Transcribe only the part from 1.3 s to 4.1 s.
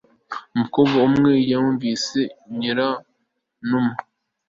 yamwise nyiranuma,